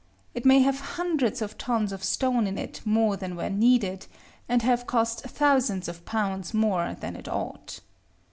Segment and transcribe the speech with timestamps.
[0.33, 4.07] It may have hundreds of tons of stone in it more than were needed,
[4.49, 7.81] and have cost thousands of pounds more than it ought.